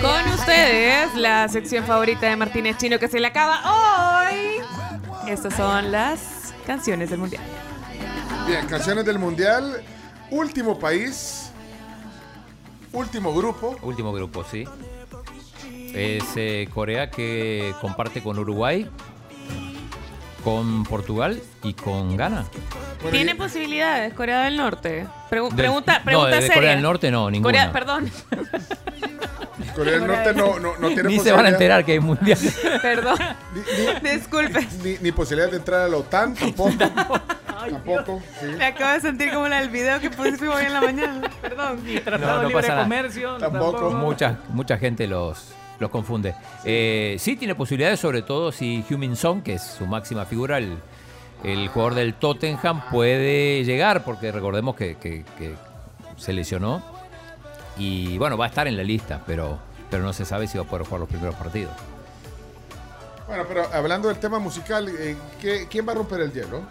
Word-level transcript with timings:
Con 0.00 0.32
ustedes, 0.34 1.14
la 1.14 1.48
sección 1.48 1.84
favorita 1.84 2.26
de 2.26 2.36
Martínez 2.36 2.76
Chino 2.76 2.98
que 2.98 3.08
se 3.08 3.18
le 3.20 3.26
acaba 3.28 3.60
hoy. 4.26 4.60
Estas 5.26 5.54
son 5.54 5.90
las 5.90 6.52
canciones 6.66 7.10
del 7.10 7.18
mundial. 7.18 7.42
Bien, 8.46 8.66
canciones 8.66 9.04
del 9.04 9.18
mundial. 9.18 9.82
Último 10.30 10.78
país. 10.78 11.50
Último 12.92 13.32
grupo. 13.34 13.76
Último 13.82 14.12
grupo, 14.12 14.44
sí. 14.44 14.64
Es 15.94 16.24
eh, 16.36 16.68
Corea 16.72 17.10
que 17.10 17.74
comparte 17.80 18.22
con 18.22 18.38
Uruguay, 18.38 18.88
con 20.44 20.84
Portugal 20.84 21.40
y 21.62 21.74
con 21.74 22.16
Ghana. 22.16 22.44
¿Tiene 23.10 23.34
posibilidades 23.34 24.12
Corea 24.14 24.42
del 24.44 24.56
Norte? 24.56 25.06
Pregu- 25.30 25.54
pregunta 25.54 26.02
no, 26.10 26.24
de 26.26 26.40
seria. 26.40 26.54
Corea 26.54 26.70
del 26.72 26.82
Norte 26.82 27.10
no, 27.10 27.30
ninguna. 27.30 27.48
Corea, 27.50 27.72
perdón, 27.72 28.10
Corea 29.74 29.92
del 29.94 30.06
Norte 30.06 30.34
no, 30.34 30.58
no, 30.58 30.76
no 30.78 30.88
tiene 30.88 31.04
Ni 31.04 31.18
se 31.18 31.32
van 31.32 31.46
a 31.46 31.50
posibilidad- 31.50 31.52
enterar 31.52 31.84
que 31.84 31.92
hay 31.92 32.00
mundial. 32.00 32.38
perdón. 32.82 33.18
Ni, 33.54 34.10
ni- 34.10 34.16
Disculpe. 34.16 34.68
ni- 34.84 34.98
ni 35.00 35.12
posibilidad 35.12 35.50
de 35.50 35.56
entrar 35.56 35.80
a 35.82 35.88
la 35.88 35.96
OTAN 35.96 36.34
tampoco. 36.34 36.72
tampoco. 37.46 38.22
sí. 38.40 38.46
Me 38.58 38.64
acabo 38.66 38.92
de 38.92 39.00
sentir 39.00 39.32
como 39.32 39.48
la 39.48 39.60
del 39.60 39.70
video 39.70 40.00
que 40.00 40.10
pusimos 40.10 40.56
hoy 40.56 40.64
en 40.66 40.72
la 40.72 40.80
mañana. 40.80 41.30
Perdón. 41.40 41.80
Tratado 42.04 42.34
no 42.36 42.40
de 42.42 42.48
libre 42.48 42.68
nada. 42.68 42.82
comercio. 42.82 43.36
Tampoco. 43.38 43.90
mucha, 43.92 44.38
mucha 44.48 44.76
gente 44.78 45.06
los, 45.06 45.52
los 45.78 45.90
confunde. 45.90 46.34
Eh, 46.64 47.16
sí 47.18 47.36
tiene 47.36 47.54
posibilidades, 47.54 48.00
sobre 48.00 48.22
todo 48.22 48.50
si 48.52 48.84
Heung-Min 48.88 49.16
Son, 49.16 49.42
que 49.42 49.54
es 49.54 49.62
su 49.62 49.86
máxima 49.86 50.24
figura, 50.26 50.58
el, 50.58 50.76
el 51.44 51.68
jugador 51.68 51.94
del 51.94 52.14
Tottenham, 52.14 52.82
puede 52.90 53.64
llegar, 53.64 54.04
porque 54.04 54.32
recordemos 54.32 54.74
que, 54.76 54.96
que- 54.96 55.24
que 55.38 55.54
se 56.16 56.32
lesionó. 56.32 56.82
Y 57.76 58.18
bueno, 58.18 58.36
va 58.36 58.46
a 58.46 58.48
estar 58.48 58.66
en 58.66 58.76
la 58.76 58.82
lista, 58.82 59.20
pero, 59.26 59.58
pero 59.90 60.02
no 60.02 60.12
se 60.12 60.24
sabe 60.24 60.46
si 60.46 60.58
va 60.58 60.64
a 60.64 60.66
poder 60.66 60.84
jugar 60.86 61.00
los 61.00 61.08
primeros 61.08 61.34
partidos. 61.34 61.72
Bueno, 63.26 63.44
pero 63.48 63.66
hablando 63.72 64.08
del 64.08 64.18
tema 64.18 64.38
musical, 64.38 64.88
eh, 64.88 65.16
¿qué- 65.40 65.66
¿quién 65.70 65.86
va 65.88 65.92
a 65.92 65.94
romper 65.96 66.20
el 66.20 66.32
hielo? 66.32 66.62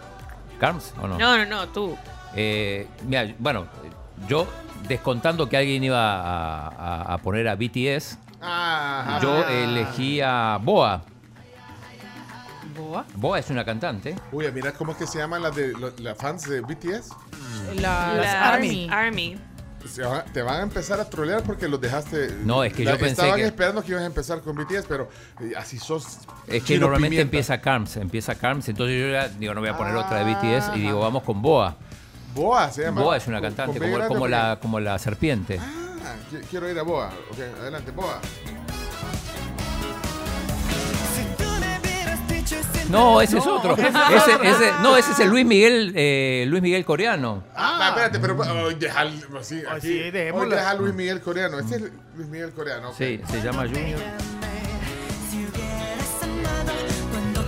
¿Carms 0.60 0.94
o 1.02 1.08
no? 1.08 1.18
No, 1.18 1.36
no, 1.36 1.44
no, 1.46 1.68
tú. 1.70 1.96
Eh, 2.36 2.86
mira, 3.06 3.34
bueno, 3.38 3.66
yo 4.28 4.46
descontando 4.86 5.48
que 5.48 5.56
alguien 5.56 5.82
iba 5.82 5.98
a, 5.98 6.68
a- 6.68 7.14
a 7.14 7.18
poner 7.18 7.48
a 7.48 7.56
BTS, 7.56 8.16
yo 9.20 9.44
elegí 9.48 10.20
a 10.20 10.58
Boa. 10.62 11.02
¿Boa? 12.76 13.04
Boa 13.16 13.38
es 13.38 13.50
una 13.50 13.64
cantante. 13.64 14.14
Uy, 14.30 14.50
mira 14.52 14.72
cómo 14.72 14.92
es 14.92 14.98
que 14.98 15.06
se 15.06 15.18
llaman 15.18 15.42
las 15.42 15.54
de 15.54 15.72
las 15.98 16.16
fans 16.16 16.48
de 16.48 16.60
BTS. 16.60 17.10
La- 17.74 18.14
las 18.14 18.34
Army. 18.34 18.88
Army. 18.90 19.38
Te 20.32 20.42
van 20.42 20.56
a 20.56 20.62
empezar 20.62 21.00
a 21.00 21.08
trolear 21.08 21.42
porque 21.42 21.68
los 21.68 21.80
dejaste. 21.80 22.34
No, 22.44 22.64
es 22.64 22.72
que 22.72 22.84
la- 22.84 22.92
yo 22.92 22.98
pensé 22.98 23.12
Estaban 23.12 23.36
que- 23.36 23.46
esperando 23.46 23.82
que 23.82 23.90
ibas 23.92 24.02
a 24.02 24.06
empezar 24.06 24.40
con 24.40 24.56
BTS, 24.56 24.86
pero 24.88 25.08
eh, 25.40 25.52
así 25.56 25.78
sos. 25.78 26.18
Es 26.46 26.62
que 26.64 26.78
normalmente 26.78 27.10
pimienta. 27.16 27.22
empieza 27.22 27.60
Carms, 27.60 27.96
empieza 27.96 28.34
Carms, 28.34 28.68
entonces 28.68 29.00
yo 29.00 29.10
ya 29.10 29.28
digo, 29.28 29.54
no 29.54 29.60
voy 29.60 29.70
a 29.70 29.76
poner 29.76 29.94
otra 29.96 30.24
de 30.24 30.32
Ah, 30.32 30.38
BTS 30.40 30.76
y 30.76 30.80
digo, 30.80 30.98
ajá. 30.98 31.06
vamos 31.08 31.22
con 31.24 31.42
Boa. 31.42 31.76
Boa 32.34 32.70
se 32.70 32.82
llama. 32.84 33.02
Boa 33.02 33.16
es 33.18 33.26
una 33.26 33.40
cantante, 33.40 33.78
con 33.78 34.08
como, 34.08 34.26
la, 34.26 34.58
como 34.60 34.80
la 34.80 34.98
serpiente. 34.98 35.58
Ah, 35.60 36.14
qui- 36.30 36.40
quiero 36.50 36.68
ir 36.70 36.78
a 36.78 36.82
Boa. 36.82 37.10
Ok, 37.30 37.38
adelante, 37.60 37.90
Boa. 37.90 38.20
No, 42.88 43.22
ese 43.22 43.38
es 43.38 43.46
otro. 43.46 43.74
Ese, 43.78 43.88
ese- 44.42 44.72
no, 44.82 44.96
ese 44.98 45.12
es 45.12 45.20
el 45.20 45.30
Luis 45.30 45.46
Miguel, 45.46 45.92
eh, 45.96 46.44
Luis 46.48 46.60
Miguel 46.62 46.84
coreano. 46.84 47.42
Ah, 47.56 47.71
espérate, 47.88 48.18
pero 48.18 48.36
oh, 48.38 48.70
deja, 48.70 49.04
sí, 49.42 49.62
aquí, 49.68 49.80
sí, 49.86 50.02
hoy 50.32 50.50
deja 50.50 50.70
a 50.70 50.74
Luis 50.74 50.94
Miguel 50.94 51.20
coreano. 51.20 51.58
Este 51.58 51.76
es 51.76 51.82
Luis 52.16 52.28
Miguel 52.28 52.50
coreano. 52.52 52.90
ok. 52.90 52.96
Sí, 52.96 53.20
se 53.30 53.42
llama 53.42 53.62
Junior. 53.66 54.00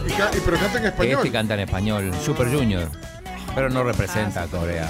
Y, 0.06 0.12
ca- 0.12 0.30
y 0.36 0.40
pero 0.44 0.58
canta 0.58 0.78
en 0.78 0.86
español. 0.86 1.18
Este 1.18 1.32
canta 1.32 1.54
en 1.54 1.60
español, 1.60 2.12
Super 2.24 2.48
Junior. 2.48 2.88
Pero 3.54 3.70
no 3.70 3.82
representa 3.84 4.42
a 4.42 4.46
Corea. 4.46 4.88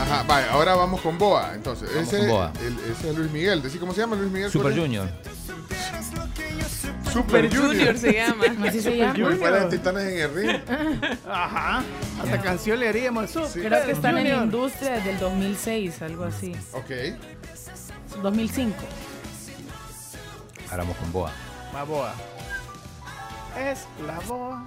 Ajá, 0.00 0.22
vaya, 0.28 0.52
ahora 0.52 0.74
vamos 0.76 1.00
con 1.00 1.18
Boa. 1.18 1.52
Entonces, 1.54 1.90
Vamos 1.94 2.08
ese, 2.08 2.18
con 2.20 2.28
Boa. 2.28 2.52
el- 2.60 2.78
ese 2.92 3.10
es 3.10 3.16
Luis 3.16 3.30
Miguel. 3.32 3.62
¿Cómo 3.80 3.92
se 3.92 4.00
llama 4.00 4.16
Luis 4.16 4.30
Miguel? 4.30 4.50
Super? 4.50 4.72
Junior. 4.78 5.08
Super 7.12 7.48
Junior 7.48 7.68
Junior. 7.74 7.98
se 7.98 8.12
llama. 8.12 8.44
Así 8.68 8.80
se 8.80 8.96
llama. 8.96 9.14
Como 9.14 9.68
titanes 9.68 10.04
en 10.04 10.18
el 10.18 10.34
ring. 10.34 10.60
Ajá. 11.28 11.82
Hasta 12.22 12.40
canción 12.42 12.80
le 12.80 12.88
haríamos. 12.88 13.30
Super 13.30 13.66
Creo 13.68 13.84
que 13.86 13.92
están 13.92 14.18
en 14.18 14.26
Junior. 14.26 14.44
industria 14.44 14.92
desde 14.92 15.10
el 15.10 15.18
2006, 15.18 16.02
algo 16.02 16.24
así. 16.24 16.54
Ok. 16.72 16.90
2005. 18.22 18.74
Ahora 20.70 20.82
vamos 20.82 20.96
con 20.96 21.12
Boa. 21.12 21.32
Va 21.74 21.84
boa. 21.84 22.12
Es 23.58 23.86
la 24.06 24.18
boa. 24.20 24.62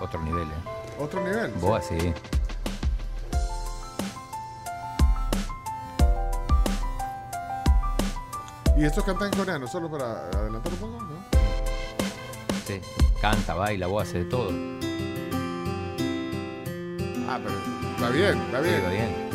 Otro 0.00 0.20
nivel, 0.22 0.44
¿eh? 0.48 0.98
Otro 0.98 1.22
nivel. 1.24 1.50
Boa, 1.52 1.80
sí. 1.80 1.96
Y 8.82 8.84
estos 8.84 9.04
cantan 9.04 9.28
en 9.32 9.38
coreano, 9.38 9.68
solo 9.68 9.88
para 9.88 10.26
adelantar 10.26 10.72
un 10.72 10.78
poco, 10.80 11.00
¿no? 11.04 11.14
sí. 12.66 12.80
Canta, 13.20 13.54
baila, 13.54 13.86
Boa 13.86 14.02
hace 14.02 14.24
de 14.24 14.24
todo. 14.24 14.50
Ah, 17.28 17.38
pero 17.40 17.54
está 17.94 18.10
bien, 18.10 18.38
está 18.38 18.60
Sí, 18.60 18.68
bien. 18.68 18.84
va 18.84 18.90
bien. 18.90 19.31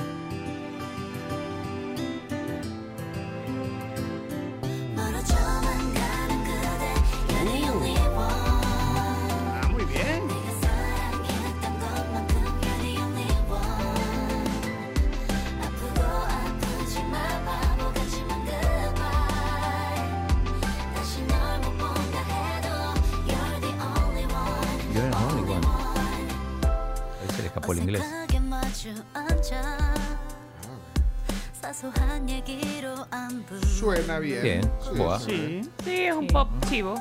Suena 33.80 34.20
bien. 34.20 34.42
Bien, 34.44 34.62
Sí, 34.82 34.98
Boa. 34.98 35.20
Sí. 35.20 35.62
Sí, 35.84 35.96
es 36.06 36.16
un 36.16 36.28
Sí. 36.28 36.34
pop 36.34 36.50
chivo. 36.70 36.94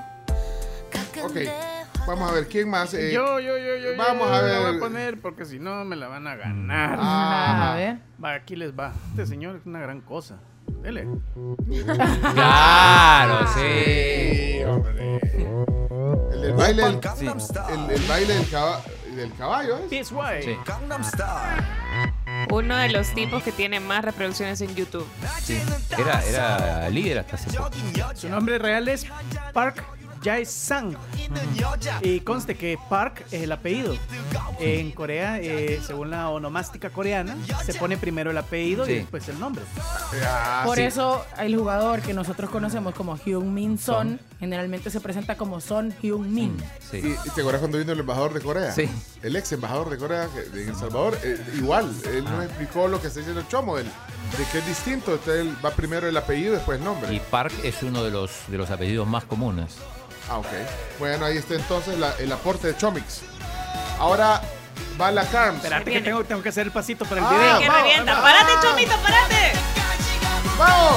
Ok, 1.24 1.36
vamos 2.06 2.30
a 2.30 2.34
ver, 2.34 2.46
¿quién 2.48 2.68
más? 2.68 2.92
Eh, 2.94 3.10
yo, 3.12 3.40
yo, 3.40 3.56
yo, 3.56 3.76
yo. 3.78 3.96
vamos 3.96 4.28
yo 4.28 4.34
a 4.34 4.42
la 4.42 4.42
ver. 4.42 4.66
voy 4.68 4.76
a 4.76 4.80
poner 4.80 5.20
porque 5.20 5.44
si 5.46 5.58
no 5.58 5.84
me 5.84 5.96
la 5.96 6.08
van 6.08 6.26
a 6.26 6.36
ganar. 6.36 6.98
Ah. 7.02 7.72
A 7.72 7.76
ver. 7.76 7.98
Va, 8.22 8.34
aquí 8.34 8.54
les 8.56 8.72
va. 8.72 8.92
Este 9.10 9.26
señor 9.26 9.56
es 9.56 9.64
una 9.66 9.80
gran 9.80 10.00
cosa. 10.02 10.36
Dele. 10.82 11.06
Claro, 12.34 13.46
sí. 13.54 13.60
Sí, 13.60 14.64
hombre. 14.64 15.20
El 16.32 16.40
del 16.42 16.52
baile 16.52 16.82
del, 16.82 16.94
el, 16.94 17.90
el 17.90 18.08
baile 18.08 18.34
del, 18.34 18.50
caba- 18.50 18.80
del 19.16 19.32
caballo, 19.34 19.78
¿eh? 19.78 19.86
This 19.90 20.12
way. 20.12 20.42
Sí. 20.42 20.56
Uno 22.50 22.76
de 22.76 22.88
los 22.90 23.08
tipos 23.14 23.42
que 23.42 23.52
tiene 23.52 23.80
más 23.80 24.04
reproducciones 24.04 24.60
en 24.60 24.74
YouTube. 24.74 25.06
sí. 25.42 25.58
Era, 25.98 26.22
era 26.24 26.88
líder 26.90 27.18
hasta 27.20 27.36
hace 27.36 27.50
poco. 27.56 27.70
Su 28.14 28.28
nombre 28.28 28.58
real 28.58 28.86
es 28.88 29.06
Park 29.52 29.82
Jae-sang. 30.22 30.96
Y 32.02 32.20
conste 32.20 32.56
que 32.56 32.78
Park 32.88 33.24
es 33.30 33.42
el 33.42 33.52
apellido. 33.52 33.96
En 34.58 34.90
Corea, 34.92 35.38
eh, 35.38 35.80
según 35.86 36.10
la 36.10 36.30
onomástica 36.30 36.90
coreana, 36.90 37.36
se 37.64 37.74
pone 37.74 37.96
primero 37.96 38.30
el 38.30 38.38
apellido 38.38 38.86
Sí. 38.86 38.92
y 38.92 38.94
después 38.96 39.28
el 39.28 39.38
nombre. 39.38 39.62
Ah, 40.24 40.62
Por 40.64 40.76
sí. 40.76 40.82
eso 40.82 41.24
el 41.38 41.54
jugador 41.56 42.00
que 42.00 42.14
nosotros 42.14 42.48
conocemos 42.50 42.94
como 42.94 43.16
Hyun 43.18 43.52
Min 43.52 43.78
Son, 43.78 44.18
generalmente 44.38 44.90
se 44.90 45.00
presenta 45.00 45.36
como 45.36 45.60
Son 45.60 45.94
Hyun 46.02 46.32
Min. 46.34 46.56
¿Y, 46.92 47.00
Sí. 47.00 47.16
y 47.24 47.30
te 47.30 47.40
acuerdas 47.40 47.60
cuando 47.60 47.78
vino 47.78 47.92
el 47.92 48.00
embajador 48.00 48.34
de 48.34 48.40
Corea? 48.40 48.72
Sí. 48.72 48.88
El 49.22 49.34
ex 49.36 49.52
embajador 49.52 49.90
de 49.90 49.96
Corea 49.98 50.28
de 50.28 50.68
El 50.68 50.76
Salvador, 50.76 51.18
eh, 51.22 51.38
igual, 51.56 51.90
él 52.12 52.24
nos 52.24 52.44
explicó 52.44 52.88
lo 52.88 53.00
que 53.00 53.08
está 53.08 53.20
diciendo 53.20 53.40
el 53.40 53.48
Chomo, 53.48 53.76
de 53.76 53.84
que 54.52 54.58
es 54.58 54.66
distinto. 54.66 55.12
Entonces 55.12 55.40
él 55.46 55.56
va 55.64 55.70
primero 55.70 56.08
el 56.08 56.16
apellido 56.16 56.52
y 56.52 56.56
después 56.56 56.78
el 56.78 56.84
nombre. 56.84 57.12
Y 57.14 57.20
Park 57.20 57.52
es 57.62 57.82
uno 57.82 58.02
de 58.04 58.10
los, 58.10 58.30
de 58.48 58.58
los 58.58 58.70
apellidos 58.70 59.06
más 59.06 59.24
comunes. 59.24 59.76
Ah, 60.28 60.38
ok. 60.38 60.46
Bueno, 60.98 61.24
ahí 61.24 61.36
está 61.38 61.54
entonces 61.54 61.98
la- 61.98 62.14
el 62.18 62.30
aporte 62.32 62.66
de 62.68 62.76
Chomix. 62.76 63.20
Ahora 63.98 64.42
va 65.00 65.10
la 65.12 65.24
Carms. 65.26 65.56
Espérate 65.62 65.90
que 65.92 66.00
tengo, 66.02 66.24
tengo 66.24 66.42
que 66.42 66.48
hacer 66.50 66.66
el 66.66 66.72
pasito 66.72 67.04
para 67.04 67.20
el 67.20 67.26
Ah, 67.26 67.30
video. 67.30 67.58
¡Que 67.60 67.68
vamos, 67.68 67.82
revienta! 67.82 68.14
vamos. 68.20 68.30
¡Párate, 68.30 68.66
Chomito, 68.66 68.96
párate! 69.02 69.52
¡Vamos! 70.58 70.96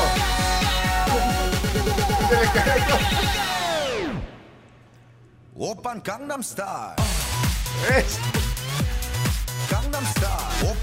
se 2.30 2.36
me. 2.36 4.22
Open 5.58 6.02
Gangnam 6.04 6.44
Style. 6.44 6.96
Es. 7.90 8.18
Gangnam 9.70 10.06
Style. 10.06 10.70
Op, 10.70 10.78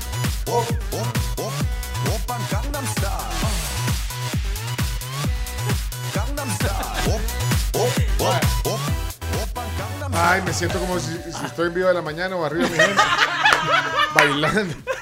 op, 0.48 0.68
op, 0.92 1.06
op. 1.38 1.52
Open 2.14 2.42
Gangnam 2.50 2.86
Style. 2.86 3.50
Gangnam 6.12 6.50
Style. 6.50 7.14
Op, 7.14 7.20
op, 7.72 7.94
op, 8.18 8.72
op. 8.72 8.80
Open 9.40 9.68
Gangnam 9.78 10.12
Style. 10.12 10.28
Ay, 10.28 10.42
me 10.42 10.52
siento 10.52 10.78
como 10.78 10.98
si, 10.98 11.12
si 11.32 11.46
estoy 11.46 11.68
en 11.68 11.74
vivo 11.74 11.88
de 11.88 11.94
la 11.94 12.02
mañana 12.02 12.36
o 12.36 12.44
arriba 12.44 12.68
de 12.68 12.70
mi 12.70 12.78
gente. 12.78 13.02
Bailando. 14.14 14.95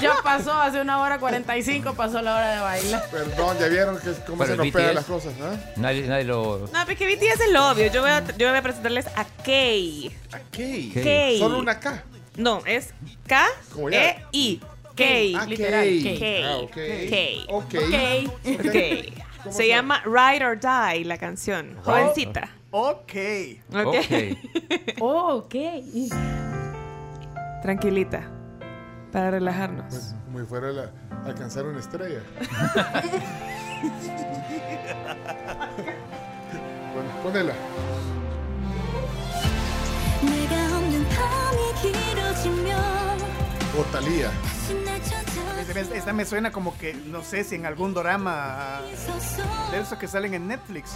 Ya 0.00 0.14
pasó, 0.22 0.52
hace 0.52 0.80
una 0.80 1.00
hora 1.00 1.18
45 1.18 1.94
pasó 1.94 2.22
la 2.22 2.36
hora 2.36 2.54
de 2.54 2.60
bailar. 2.60 3.10
Perdón, 3.10 3.56
ya 3.58 3.68
vieron 3.68 3.98
que 3.98 4.12
cómo 4.26 4.38
Pero 4.38 4.50
se 4.50 4.56
nos 4.56 4.70
pegan 4.72 4.94
las 4.94 5.04
cosas, 5.04 5.32
¿ah? 5.42 5.56
Nadie, 5.76 6.06
nadie 6.06 6.24
lo. 6.24 6.58
No, 6.58 6.68
pero 6.86 6.92
es 6.92 6.98
que 6.98 7.06
BTS 7.06 7.40
es 7.46 7.52
lo 7.52 7.70
obvio. 7.70 7.90
Yo 7.92 8.00
voy 8.02 8.10
a, 8.10 8.24
yo 8.36 8.48
voy 8.48 8.58
a 8.58 8.62
presentarles 8.62 9.06
a 9.16 9.24
Kay. 9.44 10.14
Aquí. 10.32 10.90
Kay. 10.94 11.38
Solo 11.38 11.58
una 11.58 11.78
K. 11.78 12.02
No, 12.36 12.62
es 12.66 12.92
Como 13.72 13.90
ya. 13.90 14.14
K-E-I. 14.14 14.60
Kay. 14.96 15.34
Ah, 15.34 15.46
literal, 15.46 15.82
Kay. 15.82 16.18
Kay. 16.18 16.42
Ah, 16.44 16.56
ok. 16.56 16.74
Kay. 16.74 17.44
Ok. 17.48 17.74
Ok. 17.74 18.66
Ok. 18.66 19.14
¿Cómo 19.42 19.52
Se 19.52 19.52
se 19.62 19.68
llama 19.68 20.02
Ride 20.04 20.44
or 20.44 20.58
Die, 20.58 21.04
la 21.04 21.18
canción. 21.18 21.76
Jovencita. 21.84 22.48
Ok. 22.70 23.12
Ok. 23.72 23.86
Ok. 23.86 24.38
Oh, 25.00 25.34
ok. 25.44 25.54
Tranquilita. 27.62 28.28
Para 29.14 29.28
ah, 29.28 29.30
relajarnos. 29.30 29.84
Pues, 29.90 30.14
Como 30.24 30.40
si 30.40 30.44
fuera 30.44 30.72
la, 30.72 30.90
alcanzar 31.24 31.66
una 31.66 31.78
estrella. 31.78 32.18
bueno, 36.92 37.08
ponela. 37.22 37.54
O 43.78 43.82
Talía. 43.92 44.32
Pues, 45.72 45.90
esta 45.90 46.12
me 46.12 46.24
suena 46.24 46.52
como 46.52 46.76
que, 46.76 46.94
no 46.94 47.22
sé 47.22 47.44
si 47.44 47.54
en 47.54 47.66
algún 47.66 47.94
drama 47.94 48.80
de 49.70 49.80
esos 49.80 49.98
que 49.98 50.06
salen 50.06 50.34
en 50.34 50.48
Netflix. 50.48 50.92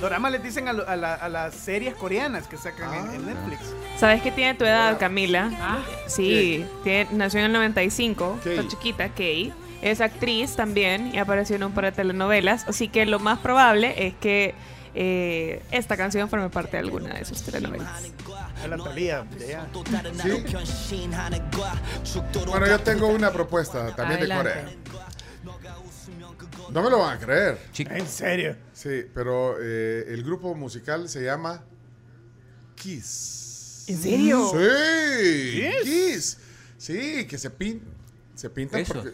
Dorama 0.00 0.30
les 0.30 0.42
dicen 0.42 0.68
a, 0.68 0.72
las 0.72 1.54
series 1.54 1.94
coreanas 1.94 2.46
que 2.46 2.56
sacan 2.56 3.14
en, 3.14 3.26
Netflix. 3.26 3.74
¿Sabes 3.98 4.22
que 4.22 4.30
tiene 4.30 4.54
tu 4.54 4.64
edad, 4.64 4.94
ah. 4.94 4.98
Camila? 4.98 5.50
Ah. 5.60 5.78
Sí, 6.06 6.66
nació 7.12 7.40
en 7.40 7.46
el 7.46 7.52
95, 7.52 8.40
Kay. 8.42 8.68
Chiquita, 8.68 9.08
Kay. 9.08 9.52
Es 9.82 10.00
actriz 10.00 10.56
también 10.56 11.14
y 11.14 11.18
apareció 11.18 11.56
en 11.56 11.64
un 11.64 11.72
par 11.72 11.84
de 11.84 11.92
telenovelas, 11.92 12.66
así 12.66 12.88
que 12.88 13.06
lo 13.06 13.18
más 13.18 13.38
probable 13.38 14.06
es 14.06 14.14
que 14.14 14.54
eh, 14.98 15.62
esta 15.70 15.94
canción 15.94 16.28
forme 16.30 16.48
parte 16.48 16.72
de 16.72 16.78
alguna 16.78 17.12
de 17.12 17.24
sus 17.26 17.42
telenovelas. 17.42 18.02
La. 18.66 19.26
¿Sí? 20.22 20.44
Bueno, 22.46 22.66
yo 22.66 22.80
tengo 22.80 23.08
una 23.08 23.30
propuesta 23.30 23.94
también 23.94 24.20
Adelante. 24.20 24.48
de 24.48 24.54
Corea. 24.54 24.76
No 26.70 26.82
me 26.82 26.88
lo 26.88 26.98
van 26.98 27.18
a 27.18 27.20
creer. 27.20 27.58
En 27.76 28.08
serio. 28.08 28.56
Sí, 28.72 29.04
pero 29.14 29.56
eh, 29.60 30.06
el 30.08 30.24
grupo 30.24 30.54
musical 30.54 31.10
se 31.10 31.22
llama 31.22 31.62
Kiss. 32.74 33.84
¿En 33.88 33.98
serio? 33.98 34.50
Sí, 34.50 35.70
Kiss. 35.84 36.38
Sí, 36.78 37.26
que 37.26 37.36
se, 37.36 37.50
pin, 37.50 37.82
se 38.34 38.48
pintan 38.48 38.80
Eso. 38.80 38.94
porque... 38.94 39.12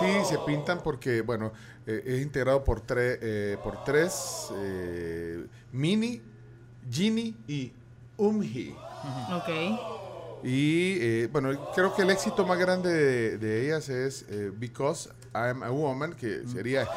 Sí, 0.00 0.24
se 0.24 0.38
pintan 0.46 0.80
porque, 0.82 1.20
bueno, 1.22 1.52
eh, 1.86 2.02
es 2.06 2.22
integrado 2.22 2.64
por, 2.64 2.84
tre- 2.86 3.18
eh, 3.20 3.58
por 3.62 3.84
tres, 3.84 4.48
eh, 4.56 5.46
Mini, 5.72 6.20
Gini 6.90 7.36
y 7.46 7.72
Umhi. 8.16 8.74
ok. 9.32 10.40
Y 10.42 10.96
eh, 11.00 11.28
bueno, 11.30 11.70
creo 11.74 11.94
que 11.94 12.02
el 12.02 12.10
éxito 12.10 12.46
más 12.46 12.58
grande 12.58 12.90
de, 12.92 13.38
de 13.38 13.66
ellas 13.66 13.88
es 13.90 14.24
eh, 14.30 14.50
Because 14.58 15.10
I'm 15.34 15.62
a 15.62 15.70
Woman, 15.70 16.14
que 16.14 16.46
sería... 16.46 16.88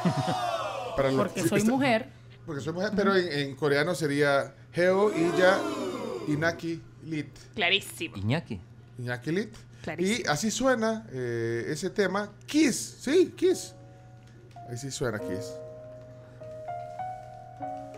para 0.95 1.11
los- 1.11 1.17
Porque 1.27 1.41
soy 1.49 1.63
mujer. 1.63 2.07
Porque 2.45 2.61
soy 2.61 2.73
mujer, 2.73 2.91
pero 2.95 3.15
en, 3.15 3.31
en 3.31 3.55
coreano 3.55 3.95
sería 3.95 4.53
Heo, 4.73 5.11
Iya, 5.13 5.59
Inaki, 6.27 6.81
Lit. 7.05 7.27
Clarísimo. 7.53 8.15
Iñaki. 8.15 8.61
Inaki 8.97 9.31
Lit. 9.31 9.53
Clarísimo. 9.83 10.19
Y 10.25 10.31
así 10.31 10.49
suena 10.49 11.05
eh, 11.11 11.65
ese 11.67 11.89
tema. 11.89 12.29
Kiss, 12.45 12.99
sí, 13.01 13.33
Kiss. 13.35 13.75
Así 14.69 14.89
suena 14.89 15.19
Kiss. 15.19 15.53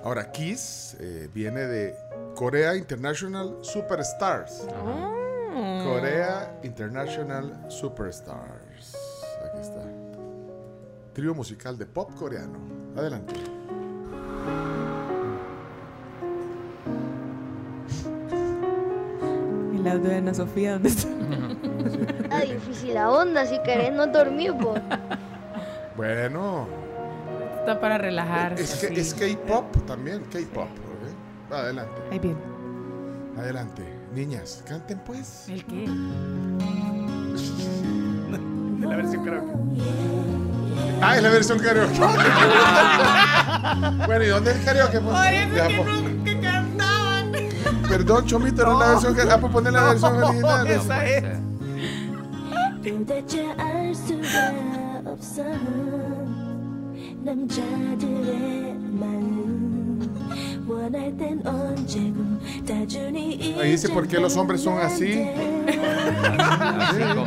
Ahora, 0.03 0.31
Kiss 0.31 0.97
eh, 0.99 1.29
viene 1.33 1.61
de 1.61 1.95
Corea 2.35 2.75
International 2.75 3.59
Superstars. 3.61 4.65
Corea 5.83 6.59
International 6.63 7.65
Superstars. 7.69 8.95
Aquí 9.45 9.61
está. 9.61 9.83
Trío 11.13 11.35
musical 11.35 11.77
de 11.77 11.85
pop 11.85 12.13
coreano. 12.15 12.59
Adelante. 12.95 13.35
El 19.75 19.87
audio 19.87 20.09
de 20.09 20.15
Ana 20.15 20.33
Sofía, 20.33 20.73
¿dónde 20.73 20.89
está? 20.89 21.09
Está 21.85 22.39
difícil 22.41 22.93
la 22.93 23.09
onda, 23.11 23.45
si 23.45 23.59
querés 23.59 23.93
no 23.93 24.07
dormir, 24.07 24.53
pues. 24.59 24.81
Bueno, 25.95 26.67
Está 27.59 27.79
para 27.79 27.97
relajarse. 27.97 28.61
es 28.63 28.75
que 28.75 28.87
sí. 28.87 28.99
es 28.99 29.13
K-pop 29.13 29.85
también, 29.87 30.21
K-pop. 30.31 30.67
¿ok? 30.67 31.53
Adelante, 31.53 32.01
Ahí 32.11 32.19
viene. 32.19 32.37
adelante. 33.37 33.83
Niñas, 34.13 34.63
canten 34.67 34.99
pues. 34.99 35.47
¿El 35.49 35.65
qué? 35.65 35.89
De 38.79 38.87
la 38.87 38.95
versión 38.97 39.23
karaoke. 39.25 39.51
Ah, 41.01 41.17
es 41.17 41.23
la 41.23 41.29
versión 41.29 41.59
karaoke. 41.59 41.97
bueno, 44.07 44.23
¿y 44.23 44.27
dónde 44.27 44.51
es 44.51 44.57
el 44.57 44.65
karaoke? 44.65 44.99
pues? 44.99 45.15
Ya, 45.55 45.67
pues. 45.77 45.89
Perdón, 47.89 48.25
Chomito, 48.25 48.63
no 48.65 48.73
es 48.73 48.79
la 48.79 48.87
versión 48.93 49.13
karaoke. 49.15 49.35
Ah, 49.35 49.39
pues 49.41 49.53
poner 49.53 49.73
la 49.73 49.83
versión 49.83 50.17
original. 50.23 50.67
Esa 50.67 50.95
Puede 50.95 51.17
es. 51.17 51.23
ser. 52.84 52.84
도대체 52.84 53.46
알 53.58 53.94
수가 53.94 55.02
없어 55.06 55.42
남자들의 57.22 58.74
마음 58.92 60.00
원할 60.68 61.16
땐 61.16 61.40
언제고 61.46 62.16
다준이 62.66 63.56
Ahí 63.60 63.70
dice 63.72 63.88
por 63.88 64.06
qué 64.08 64.18
los 64.18 64.36
hombres 64.36 64.62
son 64.62 64.78
así. 64.78 65.12
Así 65.68 67.00
como. 67.14 67.24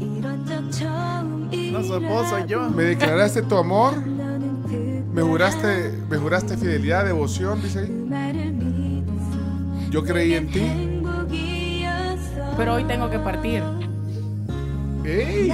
이런 0.00 0.44
적 0.46 0.70
처음 0.70 1.50
No 1.72 1.82
soy 1.82 2.04
vos, 2.04 2.28
soy 2.28 2.46
yo. 2.46 2.70
Me 2.70 2.84
declaraste 2.94 3.42
tu 3.42 3.56
amor, 3.56 3.94
너는 3.96 4.62
그 4.68 5.02
me 5.12 5.22
juraste, 5.22 5.92
me 6.08 6.16
juraste 6.18 6.56
fidelidad, 6.56 7.04
devoción, 7.04 7.60
dice 7.62 7.80
ahí. 7.80 7.88
말을 7.90 8.52
믿었어 8.52 9.90
Yo 9.90 10.02
creí 10.04 10.34
en 10.34 10.46
ti. 10.50 10.60
행복이었어 10.60 12.56
Pero 12.56 12.74
hoy 12.74 12.84
tengo 12.84 13.08
que 13.10 13.18
partir. 13.18 13.62
¡Ey! 15.07 15.53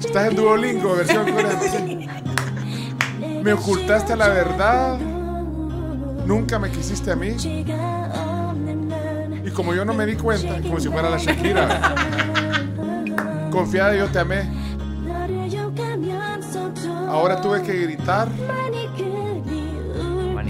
Estás 0.00 0.30
en 0.30 0.34
Duolingo, 0.34 0.96
versión 0.96 1.30
coreana. 1.30 1.60
Me 3.44 3.52
ocultaste 3.52 4.16
la 4.16 4.28
verdad. 4.28 4.98
Nunca 6.26 6.58
me 6.58 6.70
quisiste 6.70 7.12
a 7.12 7.16
mí. 7.16 7.36
Y 9.44 9.50
como 9.52 9.74
yo 9.74 9.84
no 9.84 9.94
me 9.94 10.06
di 10.06 10.16
cuenta, 10.16 10.60
como 10.60 10.80
si 10.80 10.88
fuera 10.88 11.08
la 11.08 11.18
Shakira. 11.18 11.94
Confiada, 13.52 13.94
yo 13.94 14.08
te 14.08 14.18
amé. 14.18 14.42
Ahora 17.08 17.40
tuve 17.40 17.62
que 17.62 17.72
gritar. 17.72 18.28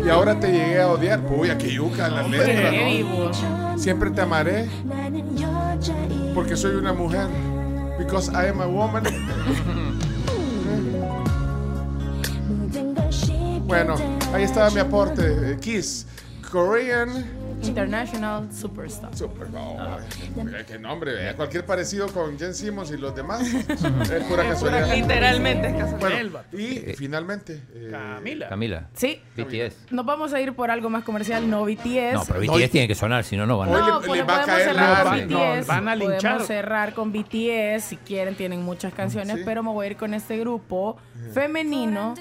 Y 0.02 0.08
ahora 0.08 0.40
te 0.40 0.50
llegué 0.50 0.80
a 0.80 0.88
odiar. 0.88 1.20
Uy, 1.30 1.50
a 1.50 1.58
que 1.58 1.70
yuca 1.70 2.08
la 2.08 2.22
letra. 2.22 3.76
Siempre 3.76 4.10
te 4.10 4.22
amaré. 4.22 4.66
Porque 6.34 6.56
soy 6.56 6.76
una 6.76 6.94
mujer 6.94 7.28
because 8.00 8.30
I 8.30 8.46
am 8.46 8.60
a 8.60 8.68
woman. 8.68 9.04
bueno, 13.66 13.96
ahí 14.32 14.44
estaba 14.44 14.70
mi 14.70 14.80
aporte. 14.80 15.52
Eh, 15.52 15.58
Kiss, 15.60 16.06
Korean. 16.50 17.39
International 17.62 18.52
Superstar. 18.52 19.16
Super 19.16 19.46
Bowl. 19.48 19.78
Mira 20.44 20.64
qué 20.64 20.78
nombre, 20.78 21.30
eh. 21.30 21.34
cualquier 21.34 21.64
parecido 21.66 22.08
con 22.08 22.38
Jen 22.38 22.54
Simmons 22.54 22.90
y 22.90 22.96
los 22.96 23.14
demás 23.14 23.42
es 23.68 24.24
pura 24.24 24.44
casualidad. 24.48 24.94
Literalmente 24.94 25.68
es 25.68 25.74
casualidad. 25.74 26.44
Bueno, 26.52 26.62
y 26.64 26.94
finalmente, 26.94 27.62
eh, 27.74 27.88
Camila. 27.90 28.48
Camila. 28.48 28.88
Sí, 28.94 29.20
BTS. 29.36 29.92
nos 29.92 30.04
vamos 30.06 30.32
a 30.32 30.40
ir 30.40 30.52
por 30.54 30.70
algo 30.70 30.90
más 30.90 31.04
comercial, 31.04 31.48
no 31.48 31.64
BTS. 31.64 32.14
No, 32.14 32.24
pero 32.26 32.40
BTS 32.40 32.46
No, 32.60 32.68
tiene 32.70 32.88
que 32.88 32.94
sonar, 32.94 33.24
si 33.24 33.36
no, 33.36 33.46
no 33.46 33.58
van 33.58 33.68
a. 33.74 33.78
No, 33.78 34.00
pues 34.00 34.12
le 34.12 34.22
va 34.24 34.34
a 34.34 34.40
podemos 34.42 34.46
caer 34.46 34.68
cerrar 34.68 35.04
la- 35.04 35.10
con 35.10 35.28
no, 35.30 35.38
BTS. 35.56 35.66
van 35.66 35.88
a 35.88 35.96
linchar. 35.96 36.20
Podemos 36.20 36.46
cerrar 36.46 36.94
con 36.94 37.12
BTS. 37.12 37.84
Si 37.84 37.96
quieren, 37.96 38.34
tienen 38.34 38.62
muchas 38.62 38.92
canciones. 38.94 39.36
Sí. 39.36 39.42
Pero 39.44 39.62
me 39.62 39.70
voy 39.70 39.86
a 39.86 39.90
ir 39.90 39.96
con 39.96 40.14
este 40.14 40.38
grupo 40.38 40.96
femenino, 41.34 42.14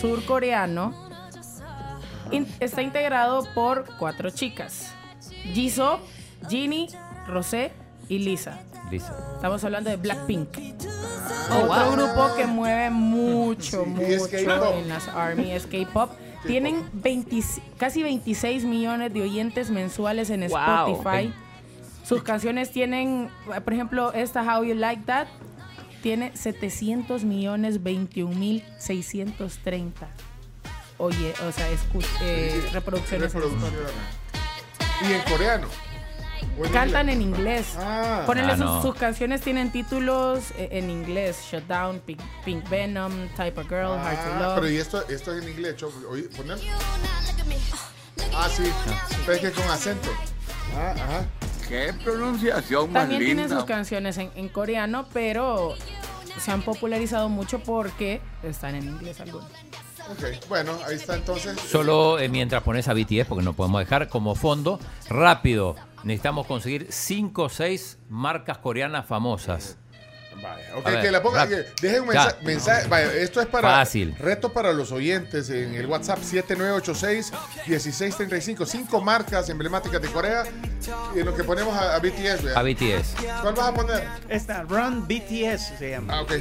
surcoreano. 0.00 1.05
In- 2.32 2.46
está 2.60 2.82
integrado 2.82 3.46
por 3.54 3.84
cuatro 3.98 4.30
chicas: 4.30 4.92
Jisoo, 5.52 6.00
Ginny, 6.48 6.88
Rosé 7.26 7.72
y 8.08 8.18
Lisa. 8.18 8.60
Listo. 8.90 9.12
Estamos 9.34 9.62
hablando 9.64 9.90
de 9.90 9.96
Blackpink. 9.96 10.48
Oh, 11.50 11.64
Otro 11.64 11.66
wow. 11.86 11.92
grupo 11.92 12.36
que 12.36 12.46
mueve 12.46 12.90
mucho, 12.90 13.84
Sí, 13.84 13.90
mucho 13.90 14.72
en 14.74 14.88
las 14.88 15.08
ARMY 15.08 15.50
es 15.52 15.66
K-pop. 15.66 16.10
Tienen 16.46 16.88
20 16.92 17.40
casi 17.76 18.02
26 18.04 18.64
millones 18.64 19.12
de 19.12 19.22
oyentes 19.22 19.70
mensuales 19.70 20.30
en 20.30 20.46
Wow. 20.48 20.58
Spotify. 20.96 21.32
Sus 22.04 22.22
canciones 22.22 22.70
tienen, 22.70 23.28
por 23.64 23.72
ejemplo, 23.72 24.12
esta 24.12 24.42
How 24.42 24.62
You 24.62 24.74
Like 24.74 25.02
That 25.06 25.26
tiene 26.02 26.36
700 26.36 27.24
millones 27.24 27.82
21 27.82 28.32
mil 28.36 28.62
630. 28.78 30.08
Oye, 30.98 31.34
o 31.46 31.52
sea, 31.52 31.68
eh, 32.22 32.68
reproducciones. 32.72 33.34
en 33.34 33.40
Reproducciones. 33.42 33.80
Spotify. 33.80 35.08
Y 35.08 35.12
en 35.12 35.22
coreano. 35.22 35.68
¿O 36.58 36.64
en 36.64 36.72
Cantan 36.72 37.10
inglés? 37.10 37.16
en 37.16 37.22
inglés. 37.22 37.66
Ah. 37.78 38.22
Ponele 38.24 38.52
Ah, 38.52 38.56
sus, 38.56 38.64
no. 38.64 38.82
sus 38.82 38.94
canciones 38.94 39.42
tienen 39.42 39.70
títulos 39.70 40.52
eh, 40.56 40.68
en 40.72 40.88
inglés. 40.88 41.38
Shutdown, 41.50 42.00
Pink, 42.00 42.20
Pink 42.46 42.66
Venom, 42.70 43.28
Type 43.36 43.60
of 43.60 43.68
Girl, 43.68 43.92
Hard 43.92 44.16
to 44.16 44.22
Ah, 44.34 44.38
Love. 44.40 44.54
pero 44.54 44.70
y 44.70 44.76
esto, 44.78 45.06
esto 45.08 45.36
es 45.36 45.42
en 45.44 45.50
inglés. 45.50 45.76
Oye, 46.10 46.22
poner. 46.34 46.58
Ah, 48.34 48.48
sí. 48.54 48.64
Pero 49.26 49.32
es 49.32 49.40
que 49.40 49.50
con 49.52 49.70
acento. 49.70 50.08
Ah, 50.74 50.94
ajá. 50.96 51.26
Qué 51.68 51.92
pronunciación 52.04 52.92
más 52.92 53.02
También 53.02 53.20
tienen 53.20 53.44
linda. 53.46 53.56
sus 53.56 53.64
canciones 53.66 54.16
en, 54.18 54.30
en 54.34 54.48
coreano, 54.48 55.06
pero 55.12 55.74
se 56.40 56.50
han 56.52 56.62
popularizado 56.62 57.28
mucho 57.28 57.58
porque 57.58 58.20
están 58.42 58.76
en 58.76 58.84
inglés 58.84 59.20
algunos. 59.20 59.50
Ok, 60.10 60.24
bueno, 60.48 60.72
ahí 60.86 60.96
está 60.96 61.14
entonces. 61.16 61.58
Solo 61.60 62.18
eh, 62.18 62.28
mientras 62.28 62.62
pones 62.62 62.88
a 62.88 62.94
BTS, 62.94 63.26
porque 63.28 63.44
no 63.44 63.52
podemos 63.54 63.80
dejar 63.80 64.08
como 64.08 64.34
fondo, 64.34 64.78
rápido, 65.08 65.76
necesitamos 66.04 66.46
conseguir 66.46 66.86
5 66.90 67.42
o 67.42 67.48
6 67.48 67.98
marcas 68.08 68.58
coreanas 68.58 69.06
famosas. 69.06 69.76
Vaya, 70.42 70.76
ok, 70.76 70.84
ver, 70.84 71.00
que 71.00 71.10
la 71.10 71.22
ponga. 71.22 71.48
que 71.48 71.64
dejen 71.80 72.02
un 72.02 72.08
mensaje, 72.08 72.36
mensaje- 72.44 72.88
Vaya, 72.88 73.10
esto 73.14 73.40
es 73.40 73.46
para. 73.46 73.70
Fácil. 73.78 74.14
Reto 74.18 74.52
para 74.52 74.74
los 74.74 74.92
oyentes 74.92 75.48
en 75.48 75.74
el 75.74 75.86
WhatsApp 75.86 76.18
7986-1635. 76.18 78.66
Cinco 78.66 79.00
marcas 79.00 79.48
emblemáticas 79.48 80.02
de 80.02 80.08
Corea. 80.08 80.44
Y 81.14 81.20
en 81.20 81.24
lo 81.26 81.34
que 81.34 81.42
ponemos 81.42 81.74
a, 81.74 81.94
a 81.96 82.00
BTS. 82.00 82.42
vea. 82.44 82.58
A 82.58 82.62
BTS. 82.62 83.14
¿Cuál 83.40 83.54
vas 83.54 83.68
a 83.68 83.72
poner? 83.74 84.04
Esta 84.28 84.62
Run 84.64 85.08
BTS 85.08 85.78
se 85.78 85.90
llama. 85.92 86.18
Ah, 86.18 86.22
ok. 86.22 86.32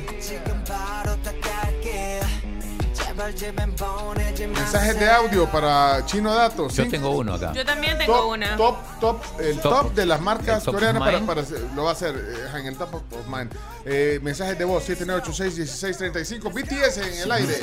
Mensajes 4.54 5.00
de 5.00 5.10
audio 5.10 5.50
para 5.50 6.06
Chino 6.06 6.34
Datos. 6.34 6.76
Yo 6.76 6.88
tengo 6.90 7.12
uno 7.12 7.34
acá. 7.36 7.54
Yo 7.54 7.66
también 7.66 7.98
tengo 7.98 8.14
Top, 8.14 8.30
una. 8.32 8.58
top, 8.58 8.76
top, 9.00 9.22
el 9.40 9.60
top, 9.60 9.72
Top. 9.84 9.94
de 9.94 10.06
las 10.06 10.20
marcas 10.22 10.64
coreanas 10.66 11.02
para, 11.02 11.20
para 11.22 11.42
lo 11.76 11.84
va 11.84 11.92
a 11.92 11.94
hacer 11.94 12.16
eh, 12.16 12.60
en 12.60 12.66
el 12.68 12.76
top 12.78 12.94
of 12.96 13.04
mind. 13.28 13.52
Eh, 13.86 14.20
mensajes 14.22 14.58
de 14.58 14.66
voz 14.66 14.88
7986-1635. 14.90 16.52
BTS 16.54 16.98
en 16.98 17.14
el 17.24 17.32
aire. 17.32 17.56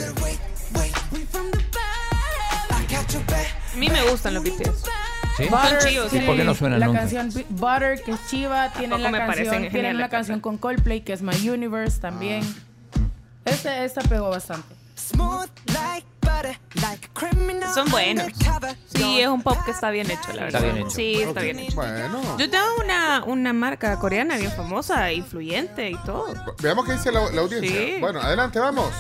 A 3.73 3.77
mí 3.77 3.89
me 3.89 4.03
gustan 4.11 4.35
los 4.35 4.43
BTS. 4.45 4.85
¿Sí? 5.37 5.49
Son 5.49 5.79
chivos, 5.89 6.13
¿Y 6.13 6.21
por 6.21 6.37
qué 6.37 6.45
no 6.45 6.55
suenan 6.55 6.81
la 6.81 6.87
nunca? 6.87 7.01
canción 7.01 7.31
Butter, 7.51 8.03
que 8.03 8.13
es 8.13 8.27
chiva, 8.29 8.71
tienen 8.73 9.03
la 9.03 9.11
canción, 9.27 9.69
tienen 9.71 9.97
una 9.97 10.09
canción 10.11 10.41
con 10.41 10.59
Coldplay 10.59 11.01
que 11.03 11.13
es 11.15 11.23
My 11.23 11.49
Universe 11.49 12.01
también. 12.01 12.43
Este, 13.45 13.85
esta 13.85 14.03
pegó 14.03 14.29
bastante. 14.31 14.75
Son 17.75 17.91
buenos. 17.91 18.27
Sí, 18.95 19.21
es 19.21 19.29
un 19.29 19.43
pop 19.43 19.57
que 19.65 19.71
está 19.71 19.91
bien 19.91 20.11
hecho, 20.11 20.33
la 20.35 20.47
Está 20.47 20.61
verdad. 20.61 20.75
bien 20.75 20.87
hecho. 20.87 20.91
Sí, 20.97 21.23
está 21.23 21.41
bien 21.41 21.59
hecho. 21.59 21.75
Bueno. 21.77 22.39
Yo 22.39 22.51
tengo 22.51 22.65
una, 22.85 23.25
una 23.25 23.53
marca 23.53 23.99
coreana 23.99 24.37
bien 24.37 24.53
famosa, 24.53 25.11
influyente 25.13 25.91
y 25.91 25.97
todo. 26.05 26.35
Veamos 26.61 26.85
qué 26.87 26.93
dice 26.93 27.11
la, 27.13 27.31
la 27.31 27.41
audiencia. 27.41 27.71
Sí. 27.71 27.97
Bueno, 28.01 28.21
adelante, 28.21 28.59
vamos. 28.59 28.91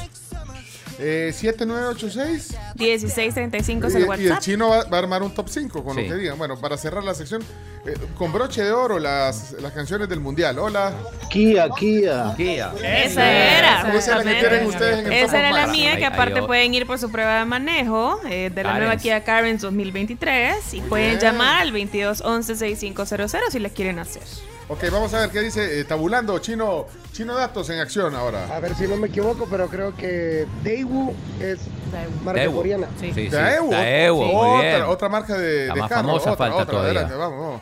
Eh, 0.98 1.32
7986. 1.34 2.56
1635 2.76 3.86
es 3.86 3.92
Y, 3.92 3.96
el 3.96 4.00
y 4.02 4.04
el 4.04 4.08
WhatsApp. 4.08 4.38
chino 4.40 4.68
va, 4.68 4.84
va 4.84 4.96
a 4.96 5.00
armar 5.00 5.22
un 5.22 5.34
top 5.34 5.48
5 5.48 5.82
con 5.84 5.96
Sí. 5.96 6.02
lo 6.02 6.08
que 6.14 6.20
digan. 6.20 6.38
Bueno, 6.38 6.58
para 6.60 6.76
cerrar 6.76 7.02
la 7.02 7.14
sección, 7.14 7.42
eh, 7.86 7.94
con 8.16 8.32
broche 8.32 8.62
de 8.62 8.72
oro, 8.72 8.98
las, 8.98 9.52
las 9.60 9.72
canciones 9.72 10.08
del 10.08 10.20
mundial. 10.20 10.58
Hola. 10.58 10.92
Kia, 11.30 11.68
Kia. 11.76 12.34
Kia. 12.36 12.72
Esa 12.76 13.30
era, 13.58 13.80
Esa 13.80 13.80
es 13.80 13.82
la 13.82 13.90
que 13.90 13.96
justamente. 13.96 14.40
tienen 14.48 14.66
ustedes 14.66 14.98
en 15.00 15.06
el 15.06 15.12
Esa 15.12 15.26
top 15.26 15.34
era 15.36 15.52
la 15.52 15.66
mía, 15.68 15.96
que 15.96 16.04
aparte 16.04 16.42
pueden 16.42 16.74
ir 16.74 16.86
por 16.86 16.98
su 16.98 17.10
prueba 17.10 17.38
de 17.40 17.44
manejo 17.44 18.20
eh, 18.28 18.50
de 18.54 18.62
la 18.62 18.70
Carens. 18.70 18.78
nueva 18.78 18.96
Kia 18.96 19.24
Carens 19.24 19.62
2023 19.62 20.74
y 20.74 20.80
Muy 20.80 20.88
pueden 20.88 21.08
bien. 21.10 21.20
llamar 21.20 21.62
al 21.62 21.72
2211-6500 21.72 23.50
si 23.50 23.58
les 23.58 23.72
quieren 23.72 23.98
hacer. 23.98 24.22
Ok, 24.72 24.84
vamos 24.90 25.12
a 25.14 25.20
ver 25.20 25.30
qué 25.30 25.40
dice 25.40 25.80
eh, 25.80 25.84
Tabulando 25.84 26.38
Chino, 26.38 26.86
Chino 27.12 27.34
Datos 27.34 27.68
en 27.70 27.78
acción 27.80 28.14
ahora. 28.14 28.46
A 28.54 28.58
ver 28.60 28.74
si 28.74 28.86
no 28.88 28.96
me 28.96 29.08
equivoco, 29.08 29.46
pero 29.50 29.68
creo 29.68 29.94
que 29.94 30.46
Daewoo 30.64 31.14
es 31.40 31.60
marca 32.24 32.40
Daewoo. 32.40 32.56
coreana. 32.56 32.86
Sí. 32.98 33.08
Sí, 33.12 33.24
sí. 33.24 33.28
Daewoo. 33.28 33.70
Daewoo, 33.70 34.24
muy 34.24 34.60
bien. 34.62 34.74
otra, 34.76 34.88
otra 34.88 35.08
marca 35.10 35.36
de, 35.36 35.66
La 35.68 35.74
de 35.74 35.80
más 35.80 35.88
carro. 35.90 36.02
famosa 36.08 36.32
otra, 36.32 36.36
falta 36.36 36.56
otra, 36.62 36.66
todavía. 36.72 36.90
adelante, 37.00 37.14
vamos, 37.16 37.40
vamos. 37.40 37.60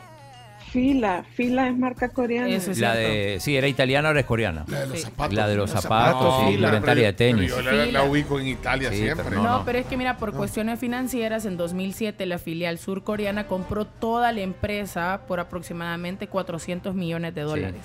Fila, 0.70 1.24
fila 1.34 1.68
es 1.68 1.76
marca 1.76 2.10
coreana. 2.10 2.48
Eso 2.48 2.70
es 2.70 2.78
La 2.78 2.92
cierto. 2.92 3.08
de, 3.12 3.40
sí, 3.40 3.56
era 3.56 3.66
italiana, 3.66 4.08
ahora 4.08 4.20
es 4.20 4.26
coreana. 4.26 4.64
La 4.68 4.80
de 4.80 4.86
los 4.86 4.98
Sí. 4.98 5.04
zapatos. 5.04 5.34
La 5.34 5.48
de 5.48 5.56
los 5.56 5.70
zapatos, 5.70 6.40
sí, 6.40 6.46
sí, 6.48 6.54
indumentaria 6.54 7.06
de 7.08 7.12
tenis. 7.12 7.52
pero 7.56 7.70
Yo 7.72 7.76
la, 7.76 7.86
la 7.86 8.02
ubico 8.04 8.38
en 8.38 8.46
Italia 8.46 8.90
Sí, 8.90 8.98
siempre. 8.98 9.24
pero 9.28 9.42
No, 9.42 9.58
no. 9.58 9.64
pero 9.64 9.78
es 9.78 9.86
que 9.86 9.96
mira, 9.96 10.16
por 10.16 10.32
cuestiones 10.32 10.78
financieras, 10.78 11.44
en 11.44 11.56
2007 11.56 12.24
la 12.26 12.38
filial 12.38 12.78
surcoreana 12.78 13.48
compró 13.48 13.84
toda 13.84 14.30
la 14.32 14.42
empresa 14.42 15.22
por 15.26 15.40
aproximadamente 15.40 16.28
400 16.28 16.94
millones 16.94 17.34
de 17.34 17.40
dólares. 17.42 17.82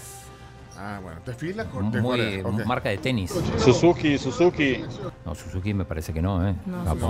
Ah, 0.77 0.99
bueno, 1.01 1.19
te 1.23 1.33
fila 1.33 1.65
con 1.65 1.89
de 1.91 2.01
Muy 2.01 2.43
marca 2.65 2.89
de 2.89 2.97
tenis. 2.97 3.33
Suzuki, 3.57 4.17
Suzuki. 4.17 4.83
No, 5.25 5.33
Suzuki 5.33 5.73
me 5.73 5.85
parece 5.85 6.11
que 6.13 6.21
no, 6.21 6.45
¿eh? 6.47 6.53
No, 6.65 6.77
Japón. 6.83 6.99
No, 6.99 7.07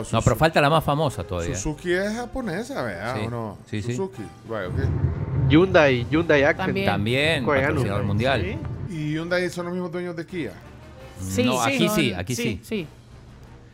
No, 0.00 0.04
Suzuki- 0.04 0.22
pero 0.24 0.36
falta 0.36 0.60
la 0.60 0.68
más 0.70 0.84
famosa 0.84 1.24
todavía. 1.24 1.54
Suzuki 1.56 1.92
es 1.92 2.12
japonesa, 2.14 2.82
¿verdad? 2.82 3.16
Sí, 3.18 3.26
¿O 3.26 3.30
no? 3.30 3.58
sí, 3.66 3.82
sí. 3.82 3.92
Suzuki. 3.94 4.22
Bueno, 4.46 4.68
ok. 4.68 5.48
Hyundai, 5.48 6.06
Hyundai 6.10 6.42
Accent. 6.42 6.66
También. 6.66 6.86
También, 6.86 7.46
patrocinador 7.46 8.04
mundial. 8.04 8.42
Sí. 8.88 8.94
¿Y 8.94 9.12
Hyundai 9.14 9.48
son 9.48 9.64
los 9.66 9.74
mismos 9.74 9.90
dueños 9.92 10.14
de 10.14 10.26
Kia? 10.26 10.52
Sí, 11.20 11.42
no, 11.44 11.52
sí, 11.52 11.58
aquí 11.74 11.86
no, 11.86 11.94
sí, 11.94 12.12
aquí 12.12 12.34
sí. 12.34 12.60
Sí, 12.62 12.86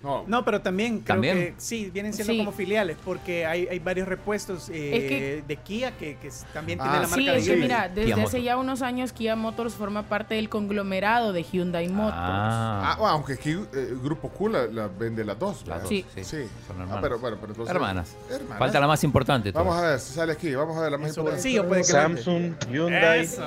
No. 0.03 0.25
No, 0.27 0.45
pero 0.45 0.61
también 0.61 1.01
creo 1.01 1.17
¿También? 1.17 1.37
que 1.37 1.55
sí, 1.57 1.91
vienen 1.93 2.13
siendo 2.13 2.33
Sí. 2.33 2.39
como 2.39 2.53
filiales, 2.53 2.97
porque 3.05 3.45
hay, 3.45 3.67
hay 3.67 3.79
varios 3.81 4.07
repuestos 4.07 4.69
eh, 4.69 4.97
Es 4.97 5.03
que- 5.09 5.45
de 5.49 5.57
Kia 5.57 5.97
que, 5.97 6.17
que 6.19 6.31
también 6.53 6.79
Ah, 6.81 6.85
tienen 6.85 7.03
la 7.03 7.09
marca 7.09 7.15
Sí, 7.23 7.27
de 7.27 7.37
es 7.39 7.45
que 7.45 7.51
Hyundai. 7.51 7.63
mira, 7.69 7.89
desde 7.89 8.15
Kia 8.15 8.25
hace 8.25 8.43
ya 8.43 8.57
unos 8.57 8.83
años 8.83 9.13
Kia 9.13 9.35
Motors 9.35 9.75
forma 9.75 10.05
parte 10.05 10.35
del 10.37 10.49
conglomerado 10.49 11.33
de 11.33 11.43
Hyundai 11.43 11.89
Motors. 11.89 12.15
Ah, 12.17 12.97
Ah, 13.01 13.11
aunque 13.11 13.33
aquí 13.33 13.51
eh, 13.51 13.67
el 13.75 13.99
Grupo 14.01 14.29
Q 14.29 14.49
la, 14.49 14.67
la 14.67 14.87
vende 14.89 15.25
las 15.25 15.39
dos. 15.39 15.67
las 15.67 15.81
dos, 15.81 15.89
Sí. 15.89 16.05
sí. 16.15 16.25
Sí. 16.25 16.37
Son 16.67 16.77
Ah, 16.79 16.83
hermanas. 16.83 16.99
pero, 17.03 17.19
bueno, 17.19 17.37
pero 17.41 17.53
entonces- 17.53 17.75
hermanas. 17.75 18.17
Hermanas. 18.31 18.59
Falta 18.59 18.81
la 18.81 18.87
más 18.87 19.03
importante. 19.03 19.51
Vamos 19.51 19.77
a 19.77 19.81
ver, 19.81 19.99
si 20.01 20.13
sale 20.13 20.33
aquí. 20.35 20.55
Vamos 20.55 20.77
a 20.77 20.83
ver 20.83 20.93
la 20.93 20.99
más 20.99 21.09
En 21.09 21.15
su 21.15 21.21
importante. 21.21 21.43
bolsillo 21.43 21.69
puede 21.69 21.81
que 21.81 21.87
Samsung, 21.89 22.55
Hyundai. 22.71 23.21
Eso. 23.21 23.43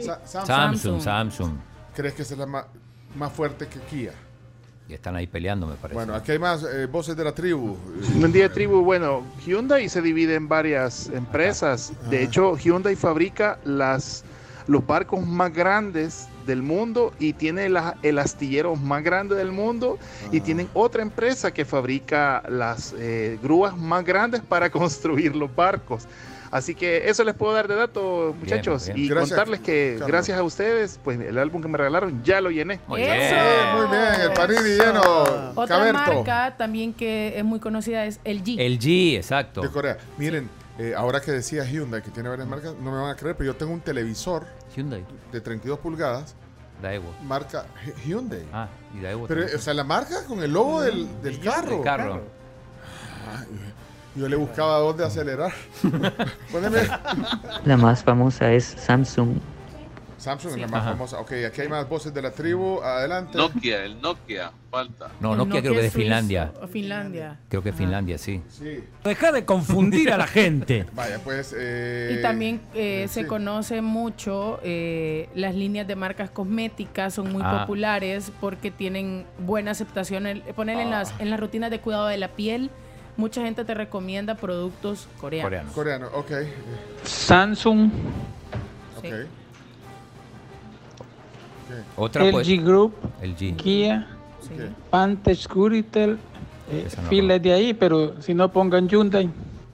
Sa- 0.00 0.20
Samsung. 0.26 0.46
Samsung, 0.46 1.00
Samsung. 1.00 1.52
¿Crees 1.94 2.14
que 2.14 2.22
esa 2.22 2.34
es 2.34 2.40
la 2.40 2.46
más, 2.46 2.64
más 3.14 3.32
fuerte 3.32 3.66
que 3.68 3.78
Kia? 3.80 4.12
Y 4.90 4.94
están 4.94 5.14
ahí 5.14 5.28
peleando, 5.28 5.68
me 5.68 5.76
parece. 5.76 5.94
Bueno, 5.94 6.14
aquí 6.16 6.32
hay 6.32 6.40
más 6.40 6.64
eh, 6.64 6.86
voces 6.86 7.16
de 7.16 7.22
la 7.22 7.32
tribu. 7.32 7.76
Un 8.20 8.32
día 8.32 8.48
de 8.48 8.48
tribu, 8.54 8.82
bueno, 8.82 9.22
Hyundai 9.46 9.88
se 9.88 10.02
divide 10.02 10.34
en 10.34 10.48
varias 10.48 11.08
empresas. 11.14 11.92
De 12.10 12.24
hecho, 12.24 12.56
Hyundai 12.56 12.96
fabrica 12.96 13.60
las, 13.64 14.24
los 14.66 14.84
barcos 14.84 15.24
más 15.24 15.52
grandes 15.54 16.26
del 16.44 16.62
mundo 16.62 17.12
y 17.20 17.34
tiene 17.34 17.68
la- 17.68 17.96
el 18.02 18.18
astillero 18.18 18.74
más 18.74 19.04
grande 19.04 19.36
del 19.36 19.52
mundo 19.52 19.96
y 20.32 20.40
tienen 20.40 20.68
otra 20.74 21.02
empresa 21.02 21.52
que 21.52 21.64
fabrica 21.64 22.42
las 22.48 22.92
eh, 22.98 23.38
grúas 23.40 23.76
más 23.78 24.04
grandes 24.04 24.40
para 24.40 24.70
construir 24.72 25.36
los 25.36 25.54
barcos. 25.54 26.08
Así 26.50 26.74
que 26.74 27.08
eso 27.08 27.22
les 27.22 27.34
puedo 27.36 27.52
dar 27.52 27.68
de 27.68 27.76
dato, 27.76 28.34
muchachos, 28.38 28.86
bien. 28.86 28.98
y 28.98 29.08
Gracias, 29.08 29.30
contarles 29.30 29.60
que 29.60 29.90
Carlos. 29.92 30.08
gracias 30.08 30.38
a 30.38 30.42
ustedes, 30.42 30.98
pues 31.04 31.20
el 31.20 31.38
álbum 31.38 31.62
que 31.62 31.68
me 31.68 31.78
regalaron 31.78 32.24
ya 32.24 32.40
lo 32.40 32.50
llené. 32.50 32.80
Muy 32.88 33.02
Eso. 33.02 33.12
bien. 33.12 33.76
Muy 33.76 33.96
bien, 33.96 34.20
el 34.20 34.32
panini 34.32 34.76
lleno. 34.76 35.00
Otra 35.54 35.76
Caberto. 35.78 35.98
marca 36.24 36.56
también 36.56 36.92
que 36.92 37.38
es 37.38 37.44
muy 37.44 37.60
conocida 37.60 38.04
es 38.04 38.18
LG. 38.24 38.58
El 38.60 38.80
G, 38.80 39.16
exacto. 39.16 39.60
De 39.60 39.70
Corea. 39.70 39.96
Miren, 40.18 40.50
eh, 40.80 40.92
ahora 40.96 41.20
que 41.20 41.30
decía 41.30 41.64
Hyundai, 41.64 42.02
que 42.02 42.10
tiene 42.10 42.28
varias 42.28 42.48
marcas, 42.48 42.74
no 42.82 42.90
me 42.90 42.96
van 43.00 43.10
a 43.10 43.14
creer, 43.16 43.36
pero 43.36 43.52
yo 43.52 43.56
tengo 43.56 43.72
un 43.72 43.80
televisor 43.80 44.44
Hyundai. 44.74 45.04
de 45.30 45.40
32 45.40 45.78
pulgadas, 45.78 46.34
Daewoo. 46.82 47.12
marca 47.22 47.66
Hy- 47.86 48.08
Hyundai. 48.08 48.42
Ah, 48.52 48.66
y 48.98 49.02
Daewoo. 49.02 49.28
Pero, 49.28 49.42
también. 49.42 49.56
o 49.58 49.62
sea, 49.62 49.72
la 49.74 49.84
marca 49.84 50.24
con 50.26 50.42
el 50.42 50.50
logo 50.52 50.80
del, 50.82 51.06
del 51.22 51.38
carro. 51.38 51.76
El 51.76 51.82
carro. 51.84 52.22
Ah, 53.28 53.44
yo 54.14 54.28
le 54.28 54.36
buscaba 54.36 54.78
dónde 54.78 55.04
acelerar. 55.04 55.52
Poneme. 56.52 56.78
La 57.64 57.76
más 57.76 58.02
famosa 58.02 58.52
es 58.52 58.64
Samsung. 58.64 59.36
Samsung 60.18 60.52
Sí. 60.52 60.60
es 60.60 60.66
la 60.66 60.66
más 60.68 60.82
Ajá. 60.82 60.90
famosa. 60.92 61.18
Ok, 61.20 61.32
aquí 61.48 61.62
hay 61.62 61.68
más 61.68 61.88
voces 61.88 62.12
de 62.12 62.20
la 62.20 62.30
tribu. 62.30 62.82
Adelante. 62.82 63.38
Nokia, 63.38 63.84
el 63.86 64.02
Nokia, 64.02 64.52
falta. 64.70 65.08
No, 65.18 65.34
Nokia 65.34 65.62
creo 65.62 65.72
que 65.72 65.80
de 65.80 65.86
es 65.86 65.92
suizo. 65.94 66.02
Finlandia. 66.04 66.52
O 66.60 66.66
Finlandia. 66.68 67.38
Creo 67.48 67.62
que 67.62 67.72
Finlandia, 67.72 68.18
sí. 68.18 68.42
Sí. 68.50 68.84
Deja 69.02 69.32
de 69.32 69.46
confundir 69.46 70.12
a 70.12 70.18
la 70.18 70.26
gente. 70.26 70.84
Vaya, 70.92 71.20
pues. 71.24 71.54
eh, 71.56 72.16
Y 72.18 72.22
también 72.22 72.60
eh, 72.74 73.06
se 73.08 73.22
sí. 73.22 73.26
conoce 73.26 73.80
mucho 73.80 74.60
eh, 74.62 75.30
las 75.34 75.54
líneas 75.54 75.86
de 75.88 75.96
marcas 75.96 76.28
cosméticas, 76.30 77.14
son 77.14 77.32
muy 77.32 77.40
Ah. 77.42 77.60
populares 77.62 78.30
porque 78.42 78.70
tienen 78.70 79.24
buena 79.38 79.70
aceptación. 79.70 80.42
Poner 80.54 80.80
en, 80.80 80.90
las, 80.90 81.14
en 81.18 81.30
las 81.30 81.40
rutinas 81.40 81.70
de 81.70 81.80
cuidado 81.80 82.08
de 82.08 82.18
la 82.18 82.28
piel, 82.28 82.70
mucha 83.20 83.42
gente 83.42 83.64
te 83.64 83.74
recomienda 83.74 84.34
productos 84.34 85.06
coreanos. 85.20 85.72
Coreanos. 85.72 85.72
Coreano, 85.72 86.06
ok. 86.14 86.30
Samsung, 87.04 87.90
Ok. 88.98 89.04
Sí. 89.04 89.10
Otra 91.96 92.24
LG 92.24 92.32
pues. 92.32 92.64
Group, 92.64 92.94
El 93.22 93.36
G. 93.36 93.56
Kia, 93.56 94.06
Sí. 94.40 94.54
ok. 94.54 94.60
Pantech 94.90 95.46
Curitel, 95.48 96.18
eh, 96.70 96.88
no 96.96 97.02
filas 97.08 97.40
de 97.42 97.52
ahí, 97.52 97.74
pero 97.74 98.20
si 98.20 98.34
no 98.34 98.50
pongan 98.50 98.88
Hyundai. 98.88 99.30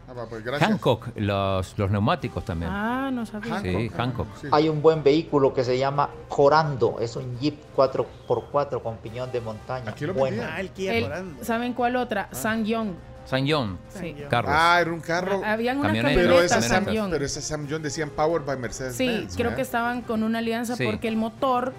Ah, 0.09 0.13
va, 0.13 0.29
pues, 0.29 0.45
gracias. 0.45 0.71
Hancock, 0.71 1.09
los, 1.17 1.79
los 1.79 1.91
neumáticos 1.91 2.45
también. 2.45 2.71
Ah, 2.73 3.11
no 3.13 3.25
sabía. 3.27 3.61
Sí, 3.61 3.89
Hancock. 3.97 4.27
Sí. 4.41 4.49
Hay 4.53 4.69
un 4.69 4.83
buen 4.83 5.03
vehículo 5.03 5.53
que 5.55 5.65
se 5.65 5.79
llama 5.79 6.11
Corando, 6.29 6.97
es 7.01 7.17
un 7.17 7.39
Jeep 7.39 7.57
4x4 7.77 8.83
con 8.83 8.97
piñón 8.99 9.31
de 9.33 9.41
montaña. 9.41 9.91
Aquí 9.91 10.05
lo 10.07 10.15
bueno. 10.15 10.43
Ah, 10.47 10.61
el 10.61 10.71
Kia 10.71 10.95
El- 10.95 11.03
Corando. 11.05 11.45
¿Saben 11.45 11.73
cuál 11.73 11.97
otra? 11.97 12.29
Sangyong. 13.27 13.79
Sang-Yong, 13.93 14.17
Sí. 14.19 14.25
carros. 14.31 14.51
Ah, 14.55 14.79
era 14.81 14.93
un 14.93 15.01
carro. 15.01 15.43
Habían 15.45 15.79
unas 15.79 15.89
Camionetas. 15.93 16.23
pero 16.23 16.41
esa 16.43 16.63
Sangyong. 16.63 17.11
pero 17.11 17.25
esa 17.25 17.41
Sam 17.41 17.67
John 17.69 17.83
decían 17.83 18.11
Powered 18.11 18.47
by 18.47 18.57
Mercedes. 18.57 18.97
Sí, 18.97 19.07
Benz, 19.07 19.35
creo 19.35 19.45
¿verdad? 19.47 19.57
que 19.57 19.63
estaban 19.63 20.03
con 20.03 20.23
una 20.23 20.39
alianza 20.39 20.77
Sí. 20.77 20.85
porque 20.85 21.09
el 21.09 21.17
motor 21.17 21.73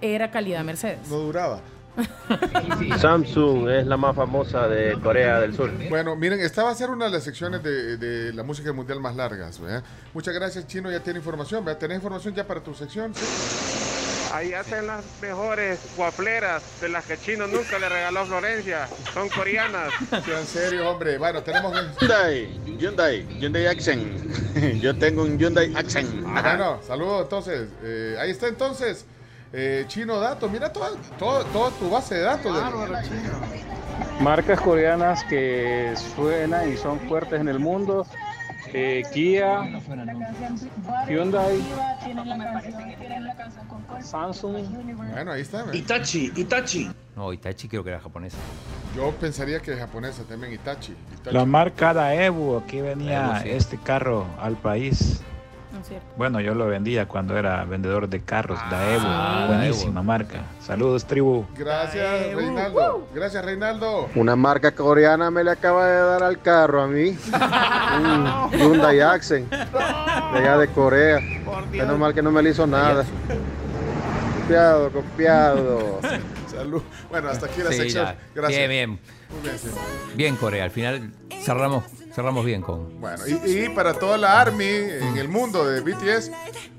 era 0.00 0.30
calidad 0.30 0.64
Mercedes. 0.64 1.08
No 1.08 1.16
duraba. 1.18 1.60
Samsung 2.98 3.68
es 3.68 3.86
la 3.86 3.96
más 3.98 4.16
famosa 4.16 4.66
de 4.66 4.98
Corea 5.02 5.40
del 5.40 5.54
Sur. 5.54 5.70
Bueno, 5.90 6.16
miren, 6.16 6.40
esta 6.40 6.62
va 6.64 6.70
a 6.70 6.74
ser 6.74 6.88
una 6.90 7.04
de 7.06 7.10
las 7.10 7.22
secciones 7.22 7.62
de, 7.62 7.96
de 7.98 8.32
la 8.32 8.42
música 8.42 8.72
mundial 8.72 8.98
más 9.00 9.14
largas. 9.16 9.60
¿verdad? 9.60 9.82
Muchas 10.14 10.32
gracias, 10.34 10.66
Chino. 10.66 10.90
Ya 10.90 11.00
tiene 11.00 11.18
información. 11.18 11.64
¿verdad? 11.64 11.78
¿Tenés 11.80 11.96
información 11.96 12.34
ya 12.34 12.46
para 12.46 12.60
tu 12.62 12.72
sección? 12.74 13.14
Sí. 13.14 13.24
Ahí 14.32 14.54
hacen 14.54 14.86
las 14.86 15.04
mejores 15.20 15.78
guafleras 15.96 16.62
de 16.80 16.88
las 16.88 17.04
que 17.04 17.18
Chino 17.18 17.46
nunca 17.46 17.78
le 17.78 17.88
regaló 17.88 18.20
a 18.20 18.24
Florencia. 18.26 18.88
Son 19.12 19.28
coreanas. 19.28 19.92
Sean 20.24 20.46
serios, 20.46 20.86
hombre. 20.86 21.18
Bueno, 21.18 21.42
tenemos. 21.42 21.72
Hyundai, 22.00 22.48
Hyundai, 22.78 23.26
Hyundai 23.38 23.66
Accent. 23.66 24.00
Yo 24.80 24.96
tengo 24.96 25.22
un 25.22 25.38
Hyundai 25.38 25.74
Accent. 25.76 26.24
Ah, 26.26 26.40
bueno, 26.42 26.80
saludos 26.86 27.22
entonces. 27.24 27.68
Eh, 27.82 28.16
ahí 28.18 28.30
está 28.30 28.48
entonces. 28.48 29.04
eh, 29.52 29.84
Chino 29.86 30.18
Datos. 30.18 30.50
Mira 30.50 30.72
toda, 30.72 30.90
todo, 31.18 31.44
toda 31.46 31.70
tu 31.72 31.90
base 31.90 32.14
de 32.14 32.22
datos. 32.22 32.54
de- 32.54 33.12
Marcas 34.20 34.60
coreanas 34.60 35.24
que 35.24 35.92
suenan 36.14 36.72
y 36.72 36.76
son 36.76 37.00
fuertes 37.00 37.40
en 37.40 37.48
el 37.48 37.58
mundo. 37.58 38.06
Eh, 38.72 39.02
Kia, 39.12 39.62
Hyundai, 41.08 41.62
Samsung. 44.00 44.56
Bueno, 44.96 45.32
ahí 45.32 45.42
está. 45.42 45.58
¿verdad? 45.58 45.74
Itachi, 45.74 46.32
Itachi. 46.36 46.90
No, 47.16 47.32
Itachi 47.32 47.68
creo 47.68 47.84
que 47.84 47.90
era 47.90 48.00
japonesa. 48.00 48.36
Yo 48.96 49.10
pensaría 49.12 49.60
que 49.60 49.72
es 49.72 49.78
japonesa 49.78 50.22
también, 50.24 50.52
Itachi. 50.52 50.94
Itachi. 51.14 51.34
La 51.36 51.44
marca 51.44 51.92
Daewoo, 51.94 52.58
aquí 52.58 52.80
venía 52.80 53.20
Daewoo, 53.20 53.42
sí. 53.42 53.50
este 53.50 53.78
carro 53.78 54.26
al 54.40 54.56
país. 54.56 55.22
Bueno, 56.16 56.40
yo 56.40 56.54
lo 56.54 56.66
vendía 56.66 57.06
cuando 57.06 57.36
era 57.36 57.64
vendedor 57.64 58.08
de 58.08 58.20
carros, 58.20 58.58
Daewoo, 58.70 59.04
Ah, 59.06 59.44
buenísima 59.48 60.02
marca. 60.02 60.42
Saludos, 60.60 61.04
tribu. 61.06 61.46
Gracias, 61.56 62.34
Reinaldo. 62.34 63.08
Gracias, 63.14 63.44
Reinaldo. 63.44 64.08
Una 64.14 64.36
marca 64.36 64.72
coreana 64.72 65.30
me 65.30 65.42
le 65.44 65.50
acaba 65.50 65.86
de 65.86 65.96
dar 65.96 66.22
al 66.22 66.40
carro 66.40 66.82
a 66.82 66.86
mí. 66.86 67.16
Un 68.52 68.58
Hyundai 68.58 69.00
Accent. 69.00 69.50
De 69.50 70.38
allá 70.38 70.58
de 70.58 70.68
Corea. 70.68 71.18
Menos 71.70 71.98
mal 71.98 72.14
que 72.14 72.22
no 72.22 72.30
me 72.30 72.42
le 72.42 72.50
hizo 72.50 72.66
nada. 72.66 73.04
Copiado, 74.42 74.90
copiado. 74.90 76.00
Salud. 76.50 76.82
Bueno, 77.10 77.28
hasta 77.30 77.46
aquí 77.46 77.62
la 77.62 77.70
Sí, 77.70 77.76
sección. 77.78 78.06
ya. 78.06 78.16
Gracias. 78.34 78.58
Bien, 78.68 78.70
bien. 78.70 78.90
Muy 79.30 79.42
bien, 79.42 79.58
sí. 79.58 79.68
Bien, 80.14 80.36
Corea. 80.36 80.64
Al 80.64 80.70
final 80.70 81.10
cerramos, 81.42 81.84
cerramos 82.14 82.44
bien 82.44 82.62
con. 82.62 83.00
Bueno, 83.00 83.24
y, 83.26 83.64
y 83.64 83.68
para 83.70 83.94
toda 83.94 84.18
la 84.18 84.40
Army 84.40 84.64
en 84.64 85.16
el 85.16 85.28
mundo 85.28 85.64
de 85.64 85.80
BTS, 85.80 86.30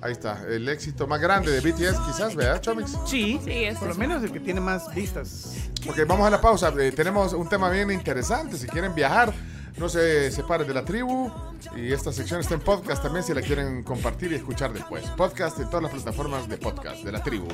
ahí 0.02 0.12
está, 0.12 0.44
el 0.48 0.68
éxito 0.70 1.08
más 1.08 1.20
grande 1.22 1.52
de 1.52 1.60
BTS, 1.60 2.00
quizás, 2.06 2.36
¿verdad, 2.36 2.62
Chomix? 2.62 2.92
Sí, 3.06 3.40
Sí, 3.44 3.64
es 3.66 3.78
por 3.78 3.88
lo 3.90 3.96
menos 3.96 4.24
el 4.24 4.32
que 4.32 4.40
tiene 4.40 4.62
más 4.62 4.94
vistas. 4.94 5.56
Ok, 5.88 5.98
vamos 6.08 6.26
a 6.28 6.30
la 6.30 6.40
pausa. 6.42 6.72
Eh, 6.80 6.92
tenemos 6.92 7.34
un 7.34 7.50
tema 7.50 7.70
bien 7.70 7.92
interesante. 7.92 8.58
Si 8.58 8.68
quieren 8.68 8.96
viajar, 8.96 9.34
no 9.78 9.90
se 9.90 10.32
separen 10.32 10.68
de 10.68 10.74
la 10.74 10.86
tribu. 10.86 11.32
Y 11.76 11.92
esta 11.92 12.12
sección 12.12 12.40
está 12.40 12.54
en 12.54 12.62
podcast 12.62 13.02
también 13.02 13.24
si 13.24 13.34
la 13.34 13.42
quieren 13.42 13.84
compartir 13.84 14.32
y 14.32 14.36
escuchar 14.36 14.72
después. 14.74 15.04
Podcast 15.18 15.60
en 15.60 15.66
todas 15.70 15.84
las 15.84 15.92
plataformas 15.92 16.48
de 16.48 16.58
podcast 16.58 17.04
de 17.04 17.12
la 17.12 17.24
tribu. 17.24 17.48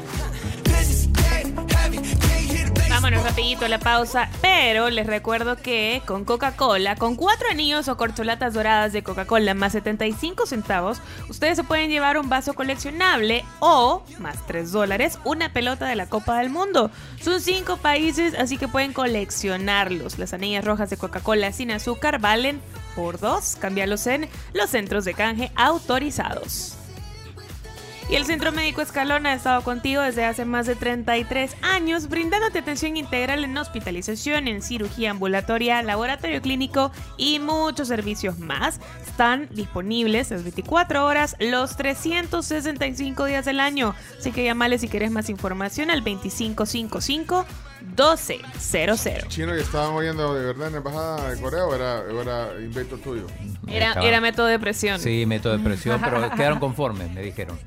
Vámonos 3.02 3.24
rapidito 3.24 3.64
a 3.64 3.70
la 3.70 3.80
pausa, 3.80 4.30
pero 4.42 4.90
les 4.90 5.08
recuerdo 5.08 5.56
que 5.56 6.02
con 6.06 6.26
Coca-Cola, 6.26 6.98
con 6.98 7.16
cuatro 7.16 7.48
anillos 7.50 7.88
o 7.88 7.96
corcholatas 7.96 8.54
doradas 8.54 8.92
de 8.92 9.04
Coca-Cola 9.04 9.54
más 9.54 9.72
75 9.72 10.46
centavos, 10.46 11.00
ustedes 11.30 11.56
se 11.56 11.64
pueden 11.64 11.90
llevar 11.90 12.18
un 12.18 12.28
vaso 12.28 12.56
coleccionable 12.56 13.46
o, 13.62 14.04
más 14.20 14.46
3 14.48 14.74
dólares, 14.74 15.18
una 15.24 15.54
pelota 15.54 15.88
de 15.88 15.96
la 15.96 16.08
Copa 16.08 16.40
del 16.40 16.50
Mundo. 16.50 16.92
Son 17.22 17.40
cinco 17.40 17.78
países, 17.78 18.34
así 18.38 18.58
que 18.58 18.68
pueden 18.68 18.92
coleccionarlos. 18.92 20.20
Las 20.20 20.34
anillas 20.34 20.66
rojas 20.66 20.90
de 20.90 20.98
Coca-Cola 20.98 21.54
sin 21.54 21.72
azúcar 21.72 22.20
valen 22.20 22.60
por 22.98 23.18
dos. 23.18 23.56
Cambiarlos 23.56 24.06
en 24.08 24.28
los 24.52 24.72
centros 24.72 25.06
de 25.06 25.14
canje 25.14 25.54
autorizados. 25.56 26.79
Y 28.10 28.16
el 28.16 28.26
Centro 28.26 28.52
Médico 28.52 28.82
Escalona 28.82 29.30
ha 29.30 29.36
estado 29.36 29.62
contigo 29.62 30.02
desde 30.02 30.26
hace 30.26 30.44
más 30.44 30.66
de 30.66 30.76
33 30.76 31.56
años, 31.62 32.10
brindándote 32.10 32.58
atención 32.58 32.98
integral 32.98 33.44
en 33.44 33.56
hospitalización, 33.56 34.48
en 34.48 34.64
cirugía 34.64 35.12
ambulatoria, 35.12 35.84
laboratorio 35.84 36.42
clínico 36.42 36.92
y 37.18 37.38
muchos 37.38 37.88
servicios 37.88 38.40
más. 38.40 38.80
Están 39.06 39.48
disponibles 39.52 40.32
las 40.32 40.42
24 40.42 41.06
horas, 41.06 41.36
los 41.40 41.78
365 41.78 43.26
días 43.26 43.46
del 43.46 43.60
año. 43.60 43.94
Así 44.18 44.32
que 44.32 44.44
llamale 44.44 44.80
si 44.80 44.88
quieres 44.88 45.12
más 45.12 45.30
información 45.30 45.92
al 45.92 46.00
2555 46.00 47.46
1200. 47.82 49.28
Chino, 49.28 49.56
¿y 49.56 49.60
estaban 49.62 49.94
oyendo 49.94 50.34
de 50.34 50.46
verdad 50.46 50.68
en 50.68 50.74
la 50.74 50.78
embajada 50.80 51.30
de 51.32 51.42
Corea 51.42 51.66
o 51.66 51.76
era, 51.76 51.96
o 52.00 52.22
era 52.22 52.50
invento 52.60 52.98
tuyo? 52.98 53.26
Era, 53.68 53.90
Estaba- 53.90 54.06
era 54.08 54.22
método 54.22 54.46
de 54.48 54.60
presión. 54.60 55.00
Sí, 55.00 55.26
método 55.26 55.58
de 55.58 55.64
presión, 55.64 56.00
pero 56.02 56.30
quedaron 56.36 56.60
conformes, 56.60 57.12
me 57.12 57.22
dijeron. 57.22 57.60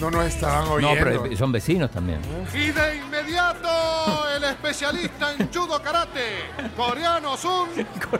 No 0.00 0.10
nos 0.10 0.26
estaban 0.26 0.64
No, 0.64 0.72
oyendo. 0.72 1.04
pero 1.04 1.36
son 1.36 1.52
vecinos 1.52 1.90
también. 1.90 2.20
Y 2.54 2.70
de 2.72 2.96
inmediato, 2.96 4.28
el 4.36 4.44
especialista 4.44 5.32
en 5.38 5.48
judo 5.52 5.80
karate, 5.82 6.44
coreano 6.76 7.36
Sun 7.36 7.68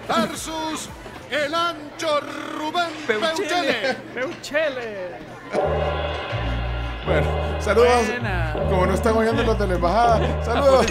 versus 0.09 0.89
el 1.31 1.53
ancho 1.55 2.21
Rubén 2.57 2.91
Peuchele. 3.07 3.95
Peuchele. 4.15 6.12
Bueno, 7.07 7.27
saludos. 7.61 8.07
Buena. 8.09 8.55
Como 8.69 8.87
no 8.87 8.95
están 8.95 9.17
oyendo 9.17 9.43
los 9.43 9.59
de 9.59 9.67
la 9.67 9.75
embajada, 9.75 10.45
saludos. 10.45 10.87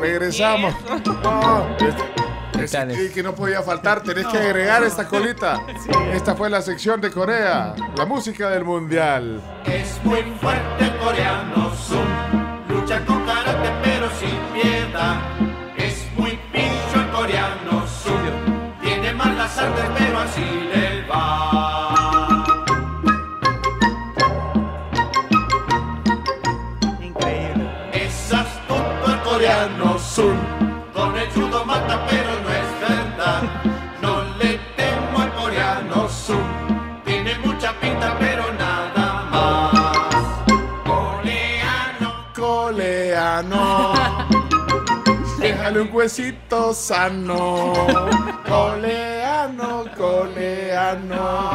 Regresamos. 0.00 0.74
No, 1.22 1.66
este- 1.78 3.10
que 3.12 3.22
no 3.22 3.34
podía 3.34 3.62
faltar, 3.62 4.02
tenés 4.02 4.26
que 4.26 4.38
agregar 4.38 4.82
esta 4.82 5.06
colita. 5.06 5.60
Esta 6.12 6.34
fue 6.34 6.50
la 6.50 6.60
sección 6.62 7.00
de 7.00 7.10
Corea, 7.10 7.74
la 7.96 8.04
música 8.06 8.50
del 8.50 8.64
mundial. 8.64 9.40
Es 9.64 10.00
muy 10.04 10.22
fuerte 10.40 10.92
coreano 10.98 11.72
Sun. 11.76 12.66
Lucha 12.68 13.04
con 13.04 13.24
karate 13.24 13.70
pero 13.84 14.08
sin 14.10 14.60
piedad. 14.60 15.20
Huesito 45.96 46.74
sano. 46.74 47.72
Coleano, 48.46 49.84
coleano. 49.96 51.50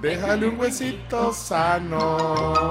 Déjale 0.00 0.46
un 0.46 0.56
huesito 0.56 1.32
sano. 1.32 2.70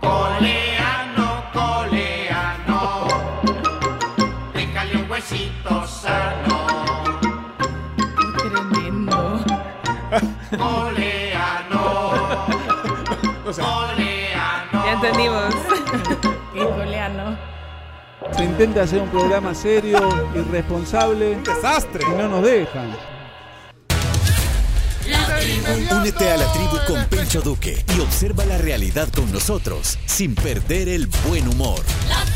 Coleano, 0.00 1.44
coleano, 1.52 3.06
déjale 4.54 4.96
un 4.96 5.10
huesito 5.10 5.86
sano. 5.86 6.66
Tremendo. 8.38 9.44
Coleano, 10.56 11.84
coleano. 13.44 14.84
Ya 14.84 14.92
entendimos. 14.92 15.45
Intenta 18.56 18.84
hacer 18.84 19.02
un 19.02 19.10
programa 19.10 19.54
serio, 19.54 19.98
irresponsable. 20.34 21.36
desastre. 21.44 22.02
Y 22.10 22.16
no 22.16 22.28
nos 22.28 22.42
dejan. 22.42 22.96
Únete 25.92 26.30
a 26.30 26.38
la 26.38 26.50
tribu 26.54 26.78
con 26.86 27.04
Pencho 27.06 27.42
Duque 27.42 27.84
y 27.94 28.00
observa 28.00 28.46
la 28.46 28.56
realidad 28.56 29.08
con 29.14 29.30
nosotros 29.30 29.98
sin 30.06 30.34
perder 30.34 30.88
el 30.88 31.06
buen 31.28 31.46
humor. 31.48 31.80
La 32.08 32.24
tribu 32.32 32.35